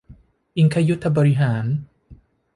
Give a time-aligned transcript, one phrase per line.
[0.57, 1.65] อิงคยุทธบริหาร